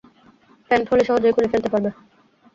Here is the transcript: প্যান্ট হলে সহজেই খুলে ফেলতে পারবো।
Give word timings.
প্যান্ট 0.71 0.85
হলে 0.91 1.03
সহজেই 1.07 1.33
খুলে 1.35 1.51
ফেলতে 1.51 1.69
পারবো। 1.73 1.89